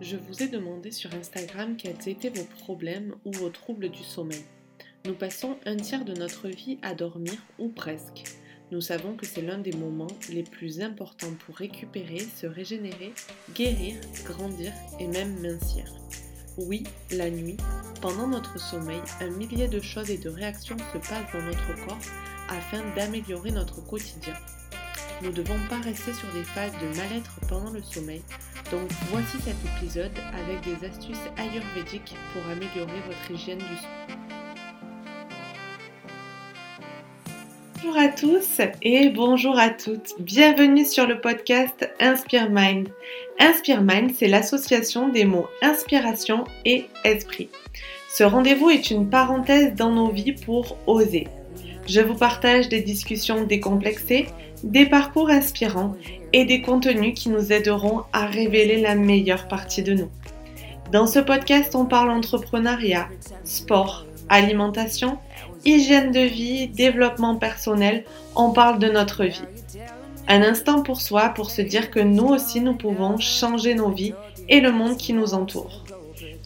[0.00, 4.44] Je vous ai demandé sur Instagram quels étaient vos problèmes ou vos troubles du sommeil.
[5.04, 8.24] Nous passons un tiers de notre vie à dormir ou presque.
[8.70, 13.12] Nous savons que c'est l'un des moments les plus importants pour récupérer, se régénérer,
[13.54, 15.84] guérir, grandir et même mincir.
[16.56, 17.58] Oui, la nuit,
[18.00, 21.98] pendant notre sommeil, un millier de choses et de réactions se passent dans notre corps
[22.48, 24.34] afin d'améliorer notre quotidien.
[25.20, 28.22] Nous ne devons pas rester sur des phases de mal-être pendant le sommeil,
[28.70, 34.16] donc voici cet épisode avec des astuces ayurvédiques pour améliorer votre hygiène du sommeil.
[37.82, 40.14] Bonjour à tous et bonjour à toutes.
[40.20, 42.88] Bienvenue sur le podcast Inspire Mind.
[43.40, 47.48] Inspire Mind, c'est l'association des mots inspiration et esprit.
[48.12, 51.26] Ce rendez-vous est une parenthèse dans nos vies pour oser.
[51.88, 54.26] Je vous partage des discussions décomplexées,
[54.62, 55.94] des parcours inspirants
[56.32, 60.10] et des contenus qui nous aideront à révéler la meilleure partie de nous.
[60.92, 63.08] Dans ce podcast, on parle entrepreneuriat,
[63.44, 65.18] sport, alimentation,
[65.64, 69.42] hygiène de vie, développement personnel, on parle de notre vie.
[70.28, 74.14] Un instant pour soi pour se dire que nous aussi nous pouvons changer nos vies
[74.48, 75.84] et le monde qui nous entoure.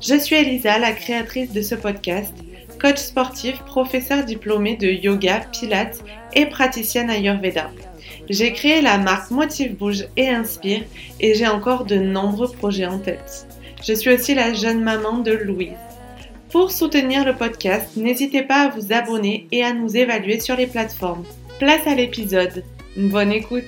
[0.03, 2.35] Je suis Elisa, la créatrice de ce podcast,
[2.81, 7.71] coach sportif, professeur diplômé de yoga, pilates et praticienne Ayurveda.
[8.31, 10.85] J'ai créé la marque Motive Bouge et Inspire
[11.21, 13.47] et j'ai encore de nombreux projets en tête.
[13.87, 15.77] Je suis aussi la jeune maman de Louise.
[16.51, 20.67] Pour soutenir le podcast, n'hésitez pas à vous abonner et à nous évaluer sur les
[20.67, 21.25] plateformes.
[21.59, 22.65] Place à l'épisode.
[22.97, 23.65] Bonne écoute.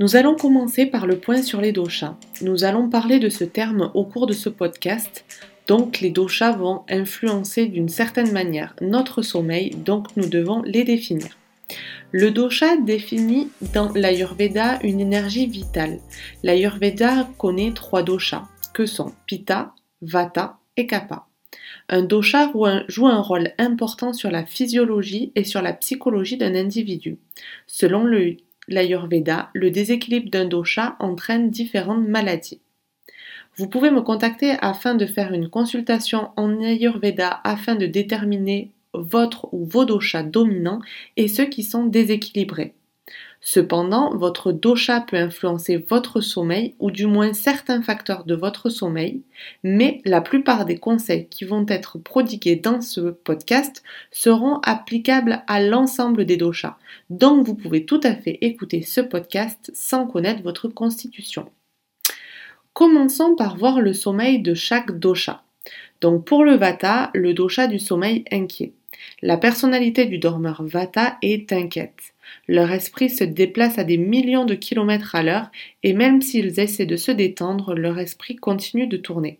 [0.00, 2.16] Nous allons commencer par le point sur les doshas.
[2.42, 5.24] Nous allons parler de ce terme au cours de ce podcast
[5.66, 11.36] donc les doshas vont influencer d'une certaine manière notre sommeil, donc nous devons les définir.
[12.12, 15.98] Le dosha définit dans l'Ayurveda une énergie vitale.
[16.42, 21.26] L'Ayurveda connaît trois doshas, que sont Pitta, Vata et Kapha.
[21.88, 22.52] Un dosha
[22.88, 27.18] joue un rôle important sur la physiologie et sur la psychologie d'un individu.
[27.66, 28.06] Selon
[28.68, 32.60] l'Ayurveda, le déséquilibre d'un dosha entraîne différentes maladies.
[33.56, 39.52] Vous pouvez me contacter afin de faire une consultation en Ayurveda afin de déterminer votre
[39.52, 40.80] ou vos doshas dominants
[41.16, 42.74] et ceux qui sont déséquilibrés.
[43.40, 49.20] Cependant, votre dosha peut influencer votre sommeil ou du moins certains facteurs de votre sommeil,
[49.62, 55.60] mais la plupart des conseils qui vont être prodigués dans ce podcast seront applicables à
[55.60, 56.78] l'ensemble des doshas.
[57.10, 61.46] Donc vous pouvez tout à fait écouter ce podcast sans connaître votre constitution.
[62.74, 65.44] Commençons par voir le sommeil de chaque dosha.
[66.00, 68.72] Donc pour le Vata, le dosha du sommeil inquiet.
[69.22, 72.14] La personnalité du dormeur Vata est inquiète.
[72.48, 75.52] Leur esprit se déplace à des millions de kilomètres à l'heure
[75.84, 79.38] et même s'ils essaient de se détendre, leur esprit continue de tourner.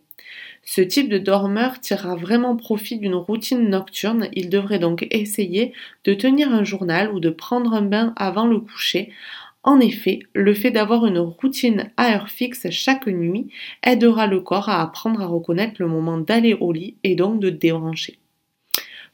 [0.62, 5.72] Ce type de dormeur tirera vraiment profit d'une routine nocturne, il devrait donc essayer
[6.04, 9.10] de tenir un journal ou de prendre un bain avant le coucher
[9.64, 13.48] en effet, le fait d'avoir une routine à heure fixe chaque nuit
[13.82, 17.48] aidera le corps à apprendre à reconnaître le moment d'aller au lit et donc de
[17.48, 18.18] débrancher.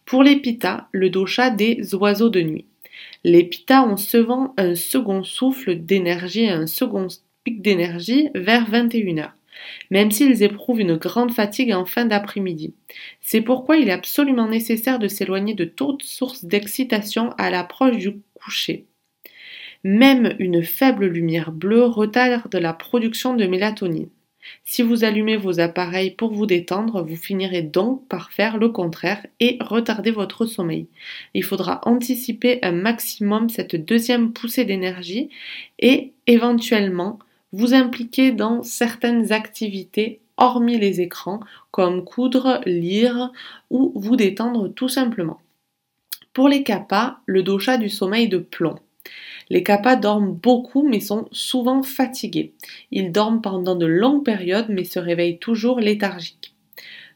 [0.05, 2.67] Pour les pitas, le dosha des oiseaux de nuit.
[3.23, 7.07] Les pitas ont souvent un second souffle d'énergie un second
[7.45, 9.31] pic d'énergie vers 21h,
[9.93, 12.75] même s'ils éprouvent une grande fatigue en fin d'après-midi.
[13.21, 18.17] C'est pourquoi il est absolument nécessaire de s'éloigner de toute source d'excitation à l'approche du
[18.35, 18.90] coucher.
[19.83, 24.09] Même une faible lumière bleue retarde la production de mélatonine.
[24.65, 29.27] Si vous allumez vos appareils pour vous détendre, vous finirez donc par faire le contraire
[29.39, 30.87] et retarder votre sommeil.
[31.35, 35.29] Il faudra anticiper un maximum cette deuxième poussée d'énergie
[35.79, 37.19] et éventuellement
[37.53, 43.33] vous impliquer dans certaines activités hormis les écrans comme coudre, lire
[43.71, 45.41] ou vous détendre tout simplement.
[46.33, 48.79] Pour les capas, le dosha du sommeil de plomb.
[49.51, 52.55] Les kappas dorment beaucoup mais sont souvent fatigués.
[52.91, 56.55] Ils dorment pendant de longues périodes mais se réveillent toujours léthargiques.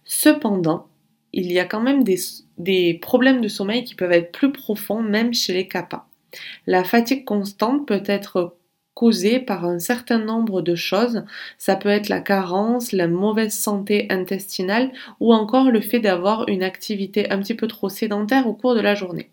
[0.05, 0.89] Cependant,
[1.33, 5.35] il y a quand même des, problèmes de sommeil qui peuvent être plus profonds même
[5.35, 6.07] chez les kappas.
[6.67, 8.57] La fatigue constante peut être
[8.95, 11.25] causée par un certain nombre de choses.
[11.59, 16.63] Ça peut être la carence, la mauvaise santé intestinale ou encore le fait d'avoir une
[16.63, 19.31] activité un petit peu trop sédentaire au cours de la journée.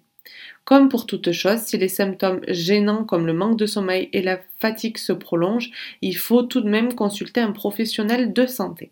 [0.64, 4.40] Comme pour toute chose, si les symptômes gênants comme le manque de sommeil et la
[4.60, 5.72] fatigue se prolongent,
[6.02, 8.92] il faut tout de même consulter un professionnel de santé.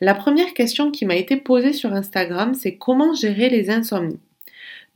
[0.00, 4.20] La première question qui m'a été posée sur Instagram, c'est comment gérer les insomnies.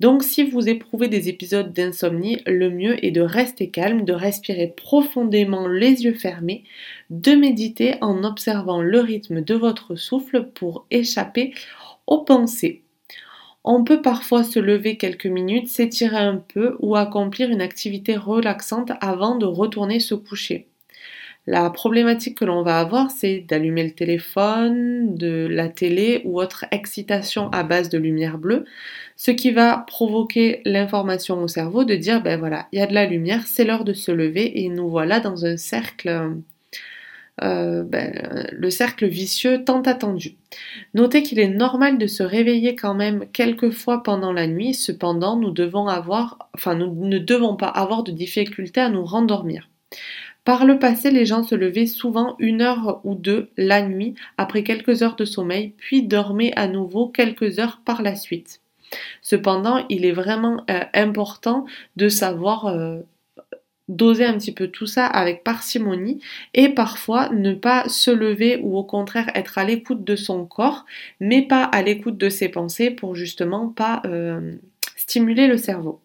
[0.00, 4.68] Donc si vous éprouvez des épisodes d'insomnie, le mieux est de rester calme, de respirer
[4.68, 6.62] profondément les yeux fermés,
[7.10, 11.52] de méditer en observant le rythme de votre souffle pour échapper
[12.06, 12.82] aux pensées.
[13.64, 18.92] On peut parfois se lever quelques minutes, s'étirer un peu ou accomplir une activité relaxante
[19.00, 20.68] avant de retourner se coucher.
[21.46, 26.66] La problématique que l'on va avoir, c'est d'allumer le téléphone, de la télé ou autre
[26.72, 28.66] excitation à base de lumière bleue,
[29.16, 32.92] ce qui va provoquer l'information au cerveau de dire ben voilà, il y a de
[32.92, 36.34] la lumière, c'est l'heure de se lever et nous voilà dans un cercle
[37.42, 40.36] euh, ben, le cercle vicieux tant attendu.
[40.94, 45.36] Notez qu'il est normal de se réveiller quand même quelques fois pendant la nuit, cependant
[45.36, 49.68] nous devons avoir, enfin nous ne devons pas avoir de difficulté à nous rendormir.
[50.44, 54.62] Par le passé, les gens se levaient souvent une heure ou deux la nuit après
[54.62, 58.62] quelques heures de sommeil, puis dormaient à nouveau quelques heures par la suite.
[59.20, 63.00] Cependant, il est vraiment euh, important de savoir euh,
[63.88, 66.20] doser un petit peu tout ça avec parcimonie
[66.54, 70.84] et parfois ne pas se lever ou au contraire être à l'écoute de son corps,
[71.20, 74.56] mais pas à l'écoute de ses pensées pour justement pas euh,
[75.08, 76.00] stimuler le cerveau.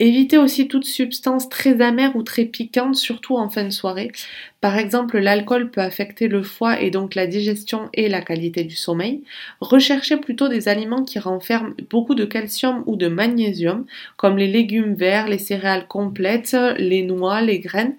[0.00, 4.12] Évitez aussi toute substance très amère ou très piquante, surtout en fin de soirée.
[4.60, 8.76] Par exemple, l'alcool peut affecter le foie et donc la digestion et la qualité du
[8.76, 9.22] sommeil.
[9.60, 13.86] Recherchez plutôt des aliments qui renferment beaucoup de calcium ou de magnésium,
[14.18, 17.94] comme les légumes verts, les céréales complètes, les noix, les graines.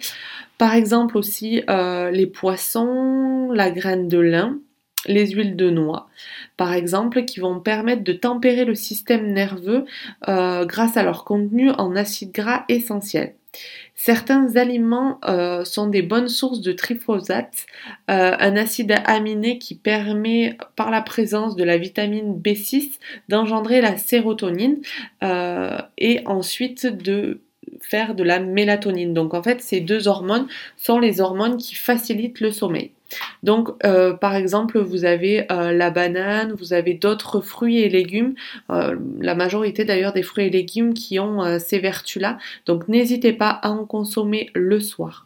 [0.59, 4.59] Par exemple aussi euh, les poissons, la graine de lin
[5.07, 6.09] les huiles de noix,
[6.57, 9.85] par exemple, qui vont permettre de tempérer le système nerveux
[10.27, 13.35] euh, grâce à leur contenu en acides gras essentiels.
[13.95, 17.65] Certains aliments euh, sont des bonnes sources de tryphosate,
[18.11, 22.99] euh, un acide aminé qui permet, par la présence de la vitamine B6,
[23.29, 24.81] d'engendrer la sérotonine
[25.97, 27.39] et ensuite de
[27.81, 29.13] faire de la mélatonine.
[29.13, 30.47] Donc en fait, ces deux hormones
[30.77, 32.91] sont les hormones qui facilitent le sommeil.
[33.43, 38.35] Donc, euh, par exemple, vous avez euh, la banane, vous avez d'autres fruits et légumes,
[38.69, 42.37] euh, la majorité d'ailleurs des fruits et légumes qui ont ces vertus-là.
[42.65, 45.24] Donc, n'hésitez pas à en consommer le soir.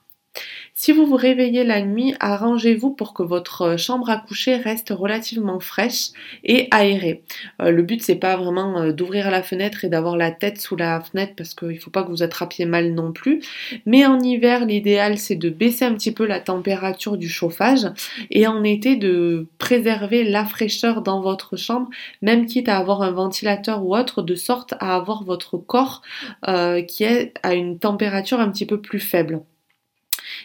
[0.82, 5.60] Si vous vous réveillez la nuit, arrangez-vous pour que votre chambre à coucher reste relativement
[5.60, 6.12] fraîche
[6.46, 7.24] et aérée.
[7.62, 10.78] Euh, le but c'est pas vraiment euh, d'ouvrir la fenêtre et d'avoir la tête sous
[10.78, 13.42] la fenêtre parce qu'il ne faut pas que vous attrapiez mal non plus.
[13.86, 17.86] Mais en hiver, l'idéal c'est de baisser un petit peu la température du chauffage
[18.32, 21.90] et en été de préserver la fraîcheur dans votre chambre,
[22.22, 26.02] même quitte à avoir un ventilateur ou autre, de sorte à avoir votre corps
[26.48, 29.42] euh, qui est à une température un petit peu plus faible.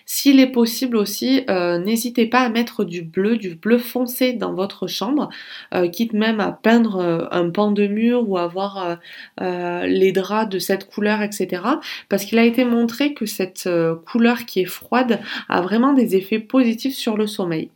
[0.06, 4.54] S'il est possible aussi, euh, n'hésitez pas à mettre du bleu, du bleu foncé dans
[4.54, 5.28] votre chambre,
[5.74, 8.98] euh, quitte même à peindre euh, un pan de mur ou avoir
[9.40, 11.62] les draps de cette couleur, etc.
[12.08, 13.68] Parce qu'il a été montré que cette
[14.06, 17.70] couleur qui est froide a vraiment des effets positifs sur le sommeil.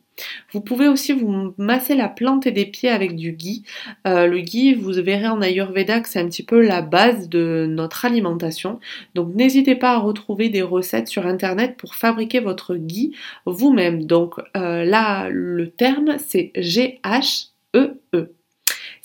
[0.52, 3.62] Vous pouvez aussi vous masser la plante des pieds avec du ghee.
[4.06, 7.66] Euh, le ghee, vous verrez en Ayurveda que c'est un petit peu la base de
[7.68, 8.80] notre alimentation.
[9.14, 13.14] Donc n'hésitez pas à retrouver des recettes sur internet pour fabriquer votre ghee
[13.46, 14.04] vous-même.
[14.04, 17.98] Donc euh, là, le terme c'est G-H-E-E.
[18.14, 18.37] e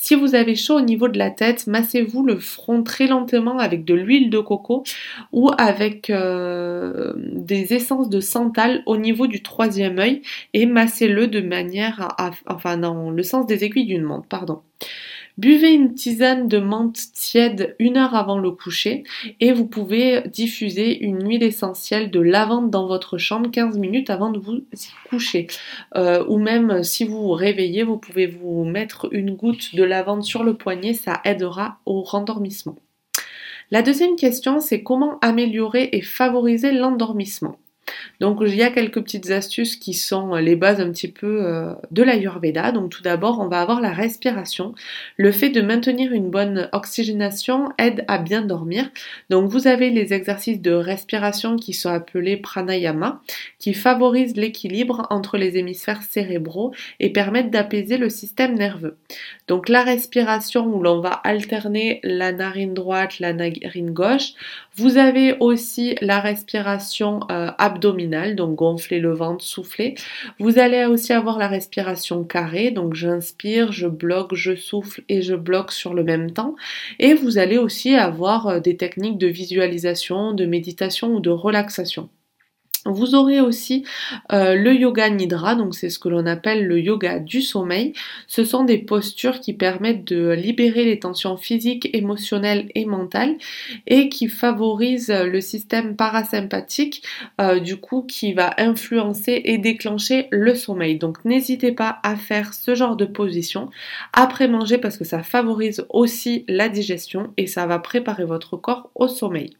[0.03, 3.85] si vous avez chaud au niveau de la tête, massez-vous le front très lentement avec
[3.85, 4.83] de l'huile de coco
[5.31, 10.21] ou avec euh, des essences de santal au niveau du troisième œil
[10.53, 14.59] et massez-le de manière à, enfin dans le sens des aiguilles d'une montre, pardon.
[15.39, 19.03] Buvez une tisane de menthe tiède une heure avant le coucher
[19.39, 24.29] et vous pouvez diffuser une huile essentielle de lavande dans votre chambre 15 minutes avant
[24.29, 24.63] de vous
[25.09, 25.47] coucher.
[25.95, 30.23] Euh, ou même si vous vous réveillez, vous pouvez vous mettre une goutte de lavande
[30.23, 32.75] sur le poignet, ça aidera au rendormissement.
[33.71, 37.57] La deuxième question, c'est comment améliorer et favoriser l'endormissement?
[38.19, 41.45] Donc il y a quelques petites astuces qui sont euh, les bases un petit peu
[41.45, 42.71] euh, de l'Ayurveda.
[42.71, 44.73] Donc tout d'abord, on va avoir la respiration.
[45.17, 48.89] Le fait de maintenir une bonne oxygénation aide à bien dormir.
[49.29, 53.21] Donc vous avez les exercices de respiration qui sont appelés pranayama,
[53.59, 58.97] qui favorisent l'équilibre entre les hémisphères cérébraux et permettent d'apaiser le système nerveux.
[59.47, 64.33] Donc la respiration où l'on va alterner la narine droite, la narine gauche.
[64.75, 69.93] Vous avez aussi la respiration euh, abdominale, donc gonfler le ventre, souffler.
[70.39, 75.35] Vous allez aussi avoir la respiration carrée, donc j'inspire, je bloque, je souffle et je
[75.35, 76.55] bloque sur le même temps.
[76.97, 82.09] Et vous allez aussi avoir euh, des techniques de visualisation, de méditation ou de relaxation.
[82.85, 83.85] Vous aurez aussi
[84.33, 87.93] euh, le yoga nidra, donc c'est ce que l'on appelle le yoga du sommeil.
[88.27, 93.35] Ce sont des postures qui permettent de libérer les tensions physiques, émotionnelles et mentales
[93.87, 97.03] et qui favorisent le système parasympathique,
[97.39, 100.97] euh, du coup qui va influencer et déclencher le sommeil.
[100.97, 103.69] Donc n'hésitez pas à faire ce genre de position
[104.11, 108.89] après manger parce que ça favorise aussi la digestion et ça va préparer votre corps
[108.95, 109.55] au sommeil.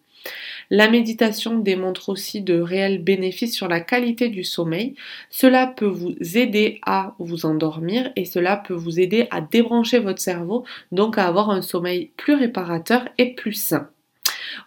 [0.76, 4.96] La méditation démontre aussi de réels bénéfices sur la qualité du sommeil.
[5.30, 10.20] Cela peut vous aider à vous endormir et cela peut vous aider à débrancher votre
[10.20, 13.92] cerveau, donc à avoir un sommeil plus réparateur et plus sain.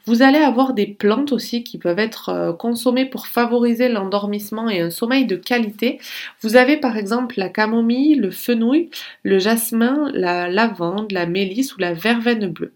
[0.05, 4.81] Vous allez avoir des plantes aussi qui peuvent être euh, consommées pour favoriser l'endormissement et
[4.81, 5.99] un sommeil de qualité.
[6.41, 8.91] Vous avez par exemple la camomille, le fenouil,
[9.25, 12.75] le jasmin, la lavande, la mélisse ou la verveine bleue.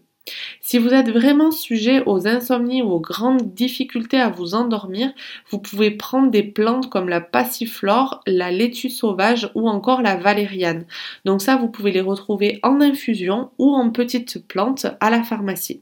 [0.61, 5.11] Si vous êtes vraiment sujet aux insomnies ou aux grandes difficultés à vous endormir,
[5.49, 10.85] vous pouvez prendre des plantes comme la passiflore, la laitue sauvage ou encore la valériane.
[11.25, 15.81] Donc ça, vous pouvez les retrouver en infusion ou en petites plantes à la pharmacie.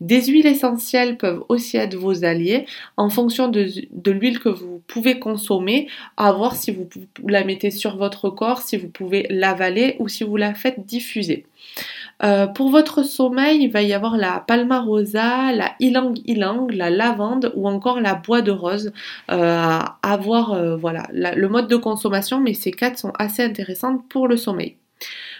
[0.00, 5.18] Des huiles essentielles peuvent aussi être vos alliés en fonction de, l'huile que vous pouvez
[5.18, 6.88] consommer, à voir si vous
[7.26, 11.46] la mettez sur votre corps, si vous pouvez l'avaler ou si vous la faites diffuser.
[12.22, 17.52] Euh, pour votre sommeil, il va y avoir la palmarosa, la ylang ylang, la lavande
[17.54, 18.92] ou encore la bois de rose
[19.30, 24.08] euh, à voir euh, voilà, le mode de consommation, mais ces quatre sont assez intéressantes
[24.08, 24.76] pour le sommeil.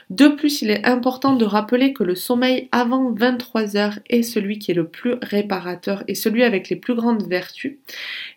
[0.09, 4.61] De plus, il est important de rappeler que le sommeil avant 23 heures est celui
[4.61, 7.79] qui est le plus réparateur et celui avec les plus grandes vertus.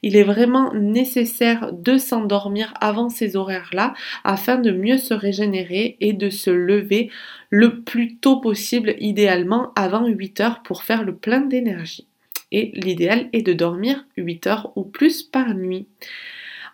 [0.01, 6.13] Il est vraiment nécessaire de s'endormir avant ces horaires-là afin de mieux se régénérer et
[6.13, 7.11] de se lever
[7.51, 12.07] le plus tôt possible, idéalement avant 8 heures pour faire le plein d'énergie.
[12.51, 15.85] Et l'idéal est de dormir 8 heures ou plus par nuit.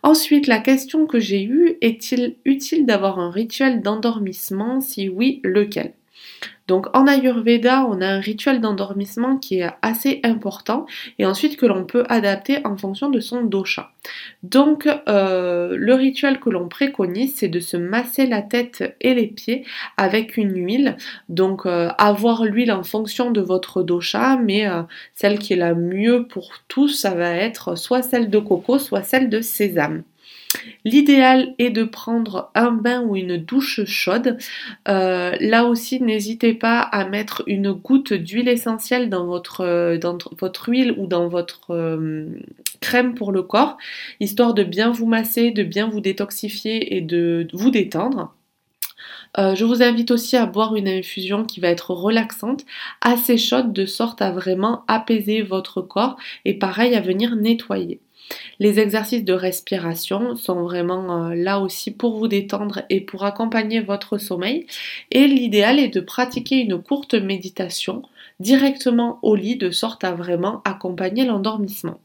[0.06, 4.80] Ensuite, la question que j'ai eue, est-il utile d'avoir un rituel d'endormissement?
[4.80, 5.96] Si oui, lequel?
[6.67, 10.88] Donc en Ayurveda, on a un rituel d'endormissement qui est assez important
[11.19, 13.91] et ensuite que l'on peut adapter en fonction de son dosha.
[14.41, 19.27] Donc euh, le rituel que l'on préconise, c'est de se masser la tête et les
[19.27, 19.65] pieds
[19.98, 20.98] avec une huile.
[21.29, 24.81] Donc euh, avoir l'huile en fonction de votre dosha, mais euh,
[25.13, 29.03] celle qui est la mieux pour tous, ça va être soit celle de coco, soit
[29.03, 30.03] celle de sésame.
[30.84, 34.38] L'idéal est de prendre un bain ou une douche chaude.
[34.88, 39.98] Euh, là aussi, n'hésitez pas à mettre une goutte d'huile essentielle dans votre,
[40.40, 42.28] votre huile ou dans votre euh,
[42.82, 43.78] crème pour le corps,
[44.20, 48.34] histoire de bien vous masser, de bien vous détoxifier et de vous détendre.
[49.38, 52.66] Euh, je vous invite aussi à boire une infusion qui va être relaxante,
[53.02, 58.00] assez chaude de sorte à vraiment apaiser votre corps et pareil à venir nettoyer.
[58.60, 63.82] Les exercices de respiration sont vraiment euh, là aussi pour vous détendre et pour accompagner
[63.82, 64.66] votre sommeil.
[65.12, 68.04] Et l'idéal est de pratiquer une courte méditation
[68.40, 72.00] directement au lit de sorte à vraiment accompagner l'endormissement.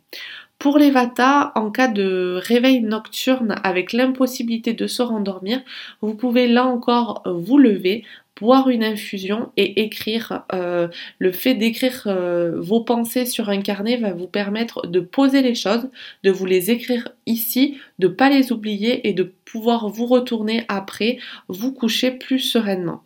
[0.59, 5.63] Pour les Vata, en cas de réveil nocturne avec l'impossibilité de se rendormir,
[6.03, 8.05] vous pouvez là encore vous lever,
[8.41, 10.45] boire une infusion et écrire.
[10.53, 15.43] Euh, le fait d'écrire euh, vos pensées sur un carnet va vous permettre de poser
[15.43, 15.89] les choses,
[16.25, 20.65] de vous les écrire ici, de ne pas les oublier et de pouvoir vous retourner
[20.69, 21.19] après,
[21.49, 23.03] vous coucher plus sereinement.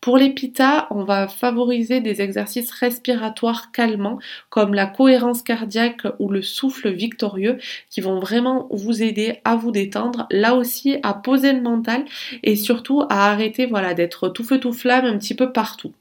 [0.00, 4.18] Pour les pitas, on va favoriser des exercices respiratoires calmants
[4.50, 9.70] comme la cohérence cardiaque ou le souffle victorieux qui vont vraiment vous aider à vous
[9.70, 12.04] détendre, là aussi à poser le mental
[12.42, 15.92] et surtout à arrêter voilà d'être tout feu tout flamme un petit peu partout.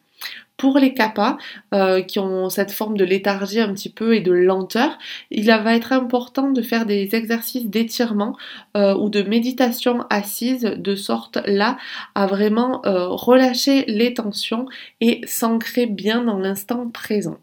[0.62, 1.40] Pour les kappas
[1.74, 4.96] euh, qui ont cette forme de léthargie un petit peu et de lenteur,
[5.32, 8.38] il va être important de faire des exercices d'étirement
[8.78, 11.78] euh, ou de méditation assise de sorte là
[12.14, 14.68] à vraiment euh, relâcher les tensions
[15.00, 17.40] et s'ancrer bien dans l'instant présent.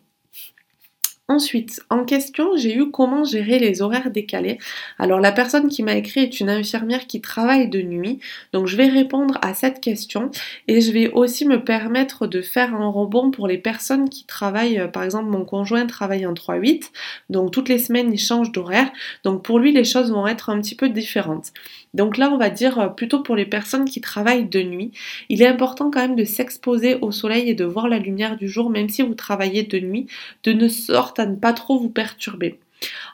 [1.31, 4.57] Ensuite, en question, j'ai eu comment gérer les horaires décalés.
[4.99, 8.19] Alors la personne qui m'a écrit est une infirmière qui travaille de nuit,
[8.55, 10.31] donc je vais répondre à cette question
[10.69, 14.79] et je vais aussi me permettre de faire un rebond pour les personnes qui travaillent,
[14.79, 16.93] euh, par exemple mon conjoint travaille en 3-8,
[17.29, 18.91] donc toutes les semaines il change d'horaire,
[19.23, 21.53] donc pour lui les choses vont être un petit peu différentes.
[21.95, 24.93] Donc là, on va dire euh, plutôt pour les personnes qui travaillent de nuit,
[25.29, 28.49] il est important quand même de s'exposer au soleil et de voir la lumière du
[28.49, 30.07] jour, même si vous travaillez de nuit,
[30.45, 32.59] de ne sorte à ne pas trop vous perturber.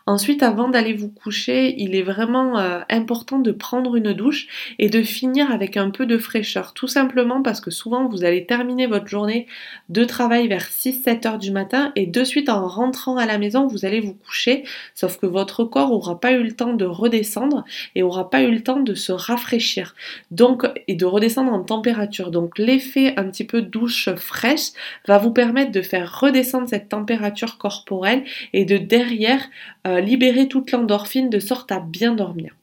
[0.06, 4.90] Ensuite, avant d'aller vous coucher, il est vraiment euh, important de prendre une douche et
[4.90, 6.74] de finir avec un peu de fraîcheur.
[6.74, 9.46] Tout simplement parce que souvent vous allez terminer votre journée
[9.88, 13.66] de travail vers 6-7 heures du matin et de suite en rentrant à la maison,
[13.66, 14.64] vous allez vous coucher.
[14.94, 18.50] Sauf que votre corps n'aura pas eu le temps de redescendre et aura pas eu
[18.50, 19.94] le temps de se rafraîchir.
[20.30, 22.30] Donc, et de redescendre en température.
[22.30, 24.72] Donc l'effet un petit peu douche fraîche
[25.08, 29.48] va vous permettre de faire redescendre cette température corporelle et de derrière
[29.86, 32.54] euh, libérer toute l'endorphine de sorte à bien dormir.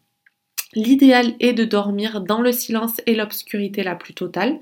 [0.74, 4.58] L'idéal est de dormir dans le silence et l'obscurité la plus totale.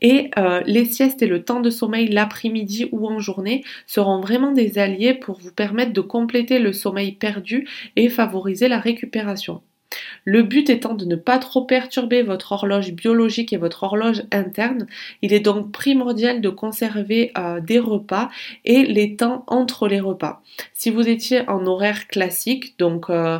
[0.00, 4.50] Et euh, les siestes et le temps de sommeil l'après-midi ou en journée seront vraiment
[4.50, 9.62] des alliés pour vous permettre de compléter le sommeil perdu et favoriser la récupération.
[10.24, 14.86] Le but étant de ne pas trop perturber votre horloge biologique et votre horloge interne,
[15.22, 18.30] il est donc primordial de conserver euh, des repas
[18.64, 20.42] et les temps entre les repas.
[20.72, 23.38] Si vous étiez en horaire classique, donc euh,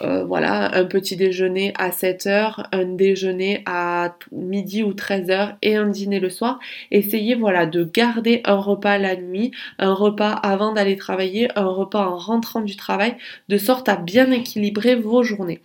[0.00, 5.56] euh, voilà, un petit déjeuner à 7 heures, un déjeuner à midi ou 13 heures
[5.60, 6.58] et un dîner le soir.
[6.90, 12.06] Essayez voilà de garder un repas la nuit, un repas avant d'aller travailler, un repas
[12.06, 13.16] en rentrant du travail,
[13.48, 15.60] de sorte à bien équilibrer vos journées.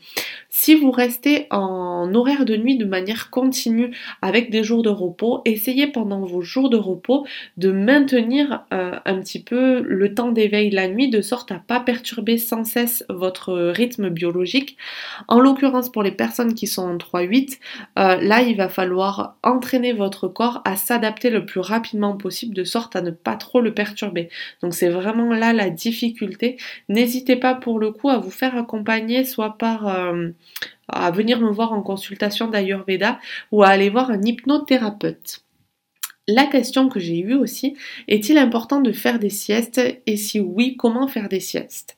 [0.60, 5.44] Si vous restez en horaire de nuit de manière continue avec des jours de repos,
[5.46, 10.72] essayez pendant vos jours de repos de maintenir euh, un petit peu le temps d'éveil
[10.72, 14.78] la nuit de sorte à pas perturber sans cesse votre rythme biologique.
[15.28, 17.60] En l'occurrence pour les personnes qui sont en 3-8,
[18.00, 22.64] euh, là il va falloir entraîner votre corps à s'adapter le plus rapidement possible de
[22.64, 24.28] sorte à ne pas trop le perturber.
[24.64, 26.58] Donc c'est vraiment là la difficulté.
[26.90, 30.30] N'hésitez pas pour le coup à vous faire accompagner soit par euh,
[30.88, 33.20] à venir me voir en consultation d'Ayurveda
[33.52, 35.44] ou à aller voir un hypnothérapeute.
[36.28, 37.76] La question que j'ai eue aussi,
[38.08, 39.82] est-il important de faire des siestes?
[40.06, 41.97] Et si oui, comment faire des siestes?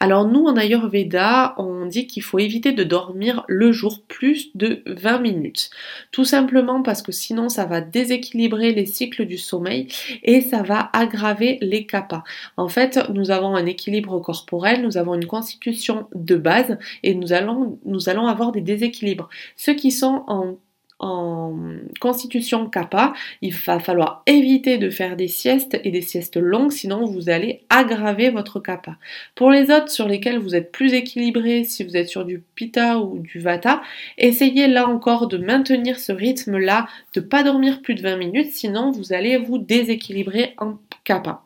[0.00, 4.82] Alors nous en Ayurveda, on dit qu'il faut éviter de dormir le jour plus de
[4.86, 5.70] 20 minutes.
[6.10, 9.88] Tout simplement parce que sinon ça va déséquilibrer les cycles du sommeil
[10.22, 12.24] et ça va aggraver les kappas.
[12.56, 17.32] En fait, nous avons un équilibre corporel, nous avons une constitution de base et nous
[17.32, 19.28] allons, nous allons avoir des déséquilibres.
[19.56, 20.56] Ceux qui sont en
[21.02, 21.58] en
[22.00, 27.04] constitution kappa, il va falloir éviter de faire des siestes et des siestes longues, sinon
[27.04, 28.96] vous allez aggraver votre kappa.
[29.34, 33.00] Pour les autres sur lesquels vous êtes plus équilibré, si vous êtes sur du pitta
[33.00, 33.82] ou du vata,
[34.16, 38.92] essayez là encore de maintenir ce rythme-là, de pas dormir plus de 20 minutes, sinon
[38.92, 41.42] vous allez vous déséquilibrer en kappa.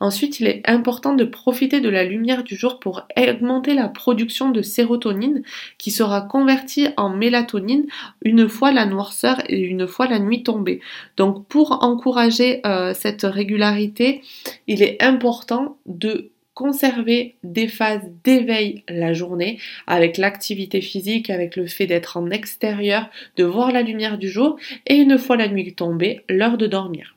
[0.00, 4.50] Ensuite, il est important de profiter de la lumière du jour pour augmenter la production
[4.50, 5.42] de sérotonine
[5.76, 7.86] qui sera convertie en mélatonine
[8.22, 10.80] une fois la noirceur et une fois la nuit tombée.
[11.16, 14.22] Donc pour encourager euh, cette régularité,
[14.66, 21.66] il est important de conserver des phases d'éveil la journée avec l'activité physique, avec le
[21.66, 25.74] fait d'être en extérieur, de voir la lumière du jour et une fois la nuit
[25.74, 27.16] tombée, l'heure de dormir.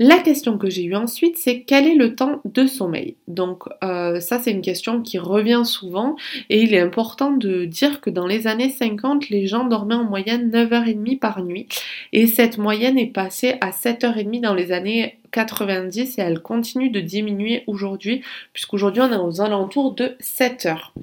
[0.00, 3.16] La question que j'ai eue ensuite, c'est quel est le temps de sommeil?
[3.26, 6.14] Donc euh, ça, c'est une question qui revient souvent
[6.50, 10.04] et il est important de dire que dans les années 50, les gens dormaient en
[10.04, 11.66] moyenne 9h30 par nuit
[12.12, 17.00] et cette moyenne est passée à 7h30 dans les années 90 et elle continue de
[17.00, 20.94] diminuer aujourd'hui puisqu'aujourd'hui on est aux alentours de 7 heures.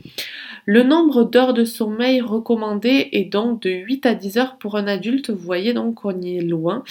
[0.65, 4.87] Le nombre d'heures de sommeil recommandé est donc de 8 à 10 heures pour un
[4.87, 6.83] adulte, vous voyez donc qu'on y est loin.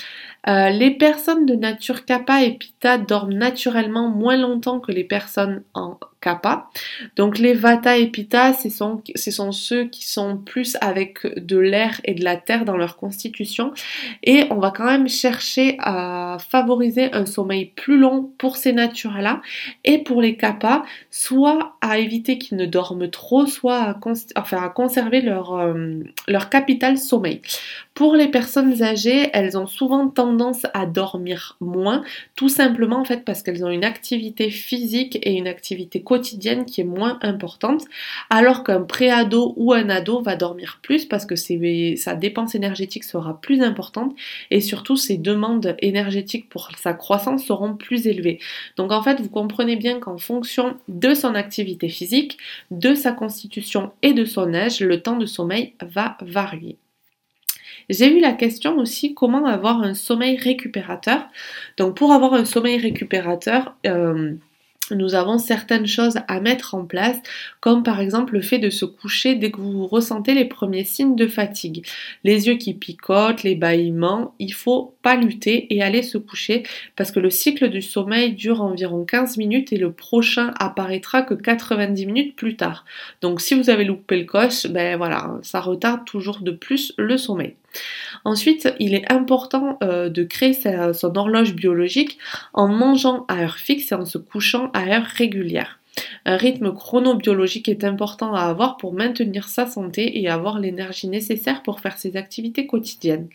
[0.46, 5.64] Euh, les personnes de nature kappa et pitta dorment naturellement moins longtemps que les personnes
[5.74, 6.70] en kappa.
[7.16, 12.00] Donc les vata et pitta, ce sont, sont ceux qui sont plus avec de l'air
[12.04, 13.72] et de la terre dans leur constitution.
[14.22, 19.42] Et on va quand même chercher à favoriser un sommeil plus long pour ces natures-là.
[19.84, 23.98] Et pour les kappa, soit à éviter qu'ils ne dorment trop, soit à,
[24.36, 27.42] enfin, à conserver leur, euh, leur capital sommeil.
[27.92, 32.02] Pour les personnes âgées, elles ont souvent tendance à dormir moins,
[32.34, 36.80] tout simplement en fait parce qu'elles ont une activité physique et une activité quotidienne qui
[36.80, 37.82] est moins importante,
[38.30, 43.40] alors qu'un préado ou un ado va dormir plus parce que sa dépense énergétique sera
[43.40, 44.14] plus importante
[44.52, 48.38] et surtout ses demandes énergétiques pour sa croissance seront plus élevées.
[48.76, 52.38] Donc en fait, vous comprenez bien qu'en fonction de son activité physique,
[52.70, 56.78] de sa constitution et de son âge, le temps de sommeil va varier.
[57.90, 61.26] J'ai eu la question aussi comment avoir un sommeil récupérateur?
[61.76, 64.34] Donc pour avoir un sommeil récupérateur, euh,
[64.90, 67.16] nous avons certaines choses à mettre en place,
[67.60, 71.16] comme par exemple le fait de se coucher dès que vous ressentez les premiers signes
[71.16, 71.86] de fatigue.
[72.24, 76.64] Les yeux qui picotent, les bâillements, il faut pas lutter et aller se coucher
[76.96, 81.34] parce que le cycle du sommeil dure environ 15 minutes et le prochain apparaîtra que
[81.34, 82.86] 90 minutes plus tard.
[83.20, 87.18] Donc si vous avez loupé le coche, ben voilà, ça retarde toujours de plus le
[87.18, 87.54] sommeil.
[88.24, 92.18] Ensuite, il est important euh, de créer son horloge biologique
[92.54, 95.78] en mangeant à heure fixe et en se couchant à heure régulière.
[96.24, 101.62] Un rythme chronobiologique est important à avoir pour maintenir sa santé et avoir l'énergie nécessaire
[101.62, 103.28] pour faire ses activités quotidiennes.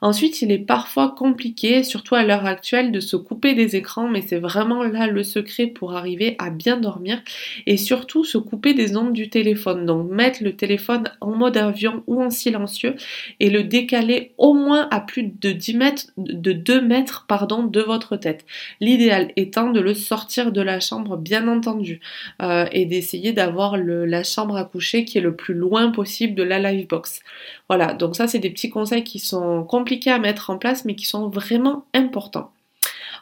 [0.00, 4.22] Ensuite, il est parfois compliqué, surtout à l'heure actuelle, de se couper des écrans, mais
[4.22, 7.20] c'est vraiment là le secret pour arriver à bien dormir
[7.66, 9.86] et surtout se couper des ondes du téléphone.
[9.86, 12.94] Donc mettre le téléphone en mode avion ou en silencieux
[13.40, 17.80] et le décaler au moins à plus de 10 mètres, de 2 mètres pardon, de
[17.80, 18.44] votre tête.
[18.80, 22.00] L'idéal étant de le sortir de la chambre, bien entendu,
[22.42, 26.42] euh, et d'essayer d'avoir la chambre à coucher qui est le plus loin possible de
[26.42, 27.20] la live box.
[27.68, 29.64] Voilà, donc ça c'est des petits conseils qui sont
[30.06, 32.52] à mettre en place mais qui sont vraiment importants.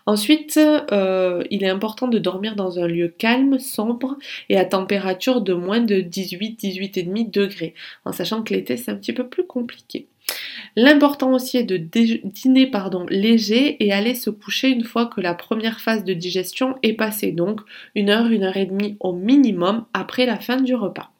[0.08, 4.16] Ensuite, euh, il est important de dormir dans un lieu calme, sombre
[4.48, 7.74] et à température de moins de 18-18,5 degrés,
[8.04, 10.06] en sachant que l'été c'est un petit peu plus compliqué.
[10.76, 15.34] L'important aussi est de dîner pardon, léger et aller se coucher une fois que la
[15.34, 17.60] première phase de digestion est passée, donc
[17.96, 21.10] une heure, une heure et demie au minimum après la fin du repas.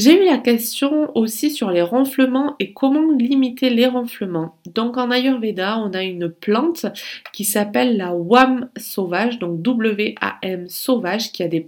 [0.00, 4.56] J'ai eu la question aussi sur les ronflements et comment limiter les ronflements.
[4.64, 6.86] Donc en Ayurveda, on a une plante
[7.34, 11.60] qui s'appelle la WAM sauvage, donc W-A-M sauvage, qui a des,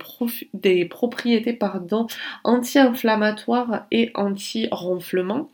[0.87, 1.59] propriétés
[2.43, 5.51] anti-inflammatoires et anti-ronflement.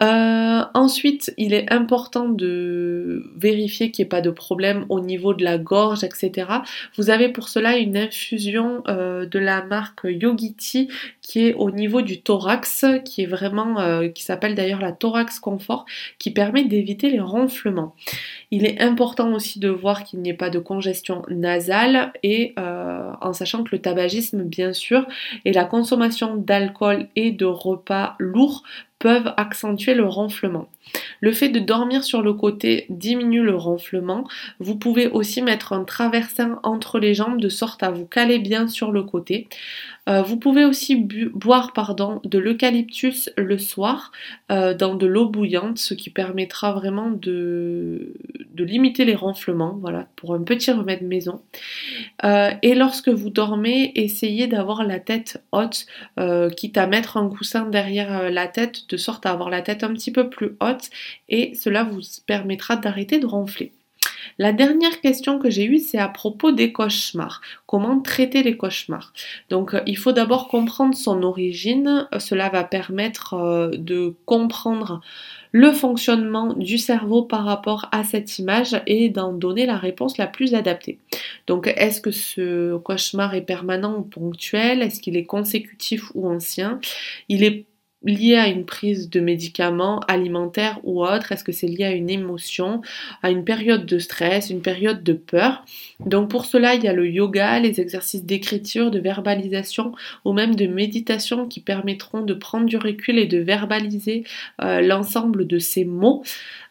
[0.00, 5.34] Euh, ensuite, il est important de vérifier qu'il n'y ait pas de problème au niveau
[5.34, 6.52] de la gorge, etc.
[6.96, 10.86] Vous avez pour cela une infusion euh, de la marque Yogiti
[11.26, 15.40] qui est au niveau du thorax, qui est vraiment, euh, qui s'appelle d'ailleurs la thorax
[15.40, 15.84] confort,
[16.20, 17.96] qui permet d'éviter les ronflements.
[18.52, 23.10] Il est important aussi de voir qu'il n'y ait pas de congestion nasale et euh,
[23.20, 25.04] en sachant que le tabagisme, bien sûr,
[25.44, 28.62] et la consommation d'alcool et de repas lourds
[29.06, 30.68] peuvent accentuer le ronflement.
[31.20, 34.26] Le fait de dormir sur le côté diminue le ronflement.
[34.58, 38.66] Vous pouvez aussi mettre un traversin entre les jambes de sorte à vous caler bien
[38.66, 39.46] sur le côté.
[40.08, 44.12] Euh, vous pouvez aussi boire pardon, de l'eucalyptus le soir
[44.52, 48.12] euh, dans de l'eau bouillante, ce qui permettra vraiment de,
[48.54, 51.40] de, limiter les ronflements, voilà, pour un petit remède maison.
[52.24, 55.86] Euh, et lorsque vous dormez, essayez d'avoir la tête haute,
[56.56, 59.92] quitte à mettre un coussin derrière la tête, de sorte à avoir la tête un
[59.92, 60.90] petit peu plus haute,
[61.28, 63.72] et cela vous permettra d'arrêter de ronfler.
[64.38, 67.40] La dernière question que j'ai eue, c'est à propos des cauchemars.
[67.66, 69.12] Comment traiter les cauchemars?
[69.50, 72.08] Donc, euh, il faut d'abord comprendre son origine.
[72.12, 75.00] Euh, cela va permettre euh, de comprendre
[75.52, 80.26] le fonctionnement du cerveau par rapport à cette image et d'en donner la réponse la
[80.26, 80.98] plus adaptée.
[81.46, 84.82] Donc, est-ce que ce cauchemar est permanent ou ponctuel?
[84.82, 86.78] Est-ce qu'il est consécutif ou ancien?
[87.30, 87.64] Il est
[88.06, 91.32] lié à une prise de médicaments alimentaires ou autres?
[91.32, 92.82] Est-ce que c'est lié à une émotion,
[93.22, 95.64] à une période de stress, une période de peur?
[96.00, 99.92] Donc pour cela, il y a le yoga, les exercices d'écriture, de verbalisation
[100.24, 104.24] ou même de méditation qui permettront de prendre du recul et de verbaliser
[104.62, 106.22] euh, l'ensemble de ces mots.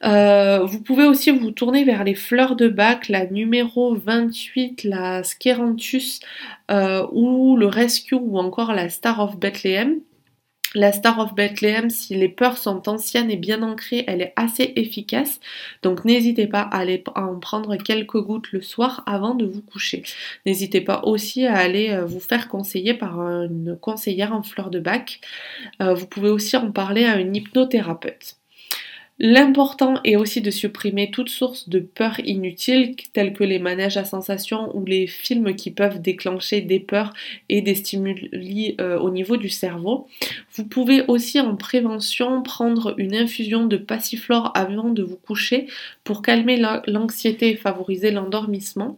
[0.04, 5.24] Euh, vous pouvez aussi vous tourner vers les fleurs de bac, la numéro 28, la
[5.24, 6.19] Skeranthus
[6.71, 10.00] euh, ou le Rescue ou encore la Star of Bethlehem.
[10.73, 14.73] La Star of Bethlehem, si les peurs sont anciennes et bien ancrées, elle est assez
[14.75, 15.39] efficace.
[15.84, 20.04] Donc n'hésitez pas à, aller, en prendre quelques gouttes le soir avant de vous coucher.
[20.45, 24.80] N'hésitez pas aussi à aller euh, vous faire conseiller par une conseillère en fleurs de
[24.80, 25.21] bac.
[25.82, 28.38] Euh, vous pouvez aussi en parler à une hypnothérapeute.
[29.17, 34.04] L'important est aussi de supprimer toute source de peur inutile telles que les manèges à
[34.04, 37.13] sensations ou les films qui peuvent déclencher des peurs
[37.47, 40.08] et des stimuli euh, au niveau du cerveau.
[40.56, 45.67] Vous pouvez aussi en prévention prendre une infusion de passiflore avant de vous coucher
[46.04, 48.97] pour calmer l'anxiété et favoriser l'endormissement.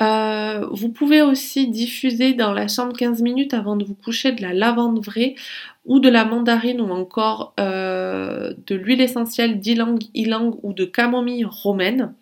[0.00, 4.42] Euh, vous pouvez aussi diffuser dans la chambre 15 minutes avant de vous coucher de
[4.42, 5.34] la lavande vraie
[5.86, 11.44] ou de la mandarine ou encore euh, de l'huile essentielle d'ylang ylang ou de camomille
[11.44, 12.14] romaine.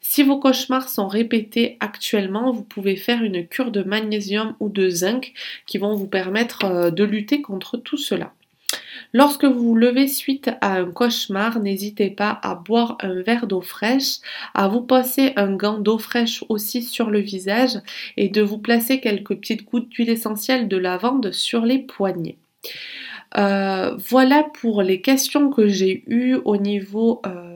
[0.00, 4.88] Si vos cauchemars sont répétés actuellement, vous pouvez faire une cure de magnésium ou de
[4.88, 5.32] zinc
[5.66, 8.32] qui vont vous permettre euh, de lutter contre tout cela.
[9.12, 13.60] Lorsque vous vous levez suite à un cauchemar, n'hésitez pas à boire un verre d'eau
[13.60, 14.18] fraîche,
[14.54, 17.78] à vous passer un gant d'eau fraîche aussi sur le visage
[18.16, 22.38] et de vous placer quelques petites gouttes d'huile essentielle de lavande sur les poignets.
[23.36, 27.55] Euh, voilà pour les questions que j'ai eues au niveau euh,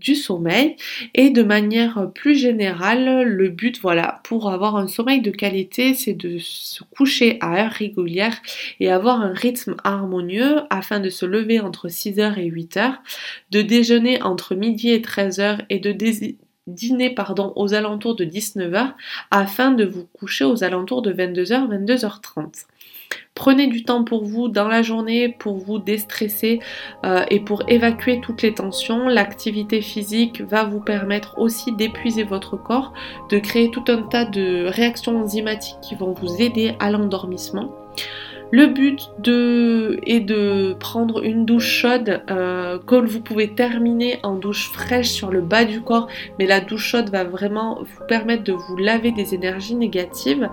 [0.00, 0.76] du sommeil
[1.14, 6.14] et de manière plus générale, le but voilà pour avoir un sommeil de qualité, c'est
[6.14, 8.40] de se coucher à heure régulière
[8.80, 12.94] et avoir un rythme harmonieux afin de se lever entre 6h et 8h,
[13.50, 15.94] de déjeuner entre midi et 13h et de
[16.66, 18.92] dîner pardon, aux alentours de 19h
[19.30, 22.66] afin de vous coucher aux alentours de 22h, 22h30.
[23.38, 26.58] Prenez du temps pour vous dans la journée, pour vous déstresser
[27.06, 29.06] euh, et pour évacuer toutes les tensions.
[29.06, 32.92] L'activité physique va vous permettre aussi d'épuiser votre corps,
[33.30, 37.70] de créer tout un tas de réactions enzymatiques qui vont vous aider à l'endormissement.
[38.50, 39.10] Le but
[40.06, 45.30] est de prendre une douche chaude euh, que vous pouvez terminer en douche fraîche sur
[45.30, 46.08] le bas du corps,
[46.38, 50.48] mais la douche chaude va vraiment vous permettre de vous laver des énergies négatives.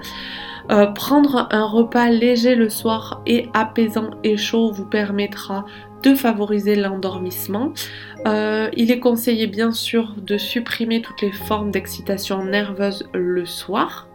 [0.72, 5.66] Euh, prendre un repas léger le soir et apaisant et chaud vous permettra
[6.04, 7.72] de favoriser l'endormissement.
[8.28, 14.08] Euh, il est conseillé bien sûr de supprimer toutes les formes d'excitation nerveuse le soir.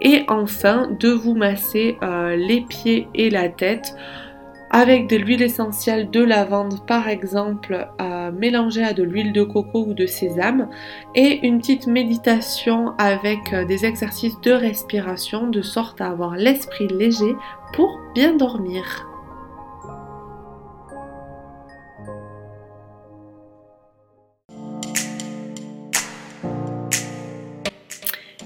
[0.00, 3.94] Et enfin, de vous masser euh, les pieds et la tête
[4.70, 7.88] avec de l'huile essentielle de lavande par exemple
[8.32, 10.68] mélangée à de l'huile de coco ou de sésame
[11.14, 16.88] et une petite méditation avec euh, des exercices de respiration de sorte à avoir l'esprit
[16.88, 17.34] léger
[17.72, 19.05] pour bien dormir.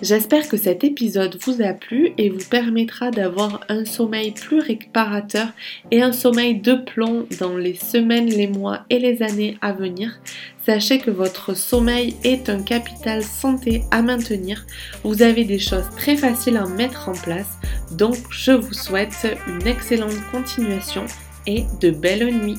[0.03, 5.49] J'espère que cet épisode vous a plu et vous permettra d'avoir un sommeil plus réparateur
[5.91, 10.19] et un sommeil de plomb dans les semaines, les mois et les années à venir.
[10.65, 14.65] Sachez que votre sommeil est un capital santé à maintenir.
[15.05, 17.59] Vous avez des choses très faciles à mettre en place.
[17.93, 21.05] Donc je vous souhaite une excellente continuation
[21.47, 22.59] et de belles nuits.